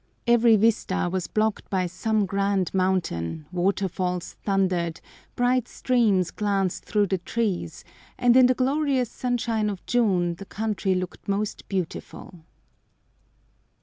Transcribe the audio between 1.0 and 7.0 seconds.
was blocked by some grand mountain, waterfalls thundered, bright streams glanced